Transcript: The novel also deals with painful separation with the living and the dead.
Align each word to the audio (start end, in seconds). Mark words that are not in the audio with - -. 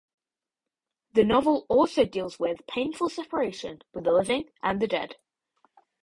The 1.13 1.23
novel 1.23 1.67
also 1.69 2.05
deals 2.05 2.39
with 2.39 2.65
painful 2.65 3.07
separation 3.09 3.83
with 3.93 4.05
the 4.05 4.11
living 4.11 4.49
and 4.63 4.81
the 4.81 4.87
dead. 4.87 5.17